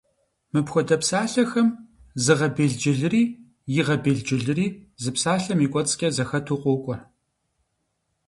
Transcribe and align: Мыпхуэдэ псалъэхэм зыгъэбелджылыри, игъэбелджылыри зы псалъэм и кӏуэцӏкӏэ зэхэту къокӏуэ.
Мыпхуэдэ 0.53 0.95
псалъэхэм 1.01 1.67
зыгъэбелджылыри, 2.23 3.23
игъэбелджылыри 3.77 4.67
зы 5.01 5.11
псалъэм 5.15 5.59
и 5.65 5.67
кӏуэцӏкӏэ 5.71 6.07
зэхэту 6.15 6.59
къокӏуэ. 6.61 6.97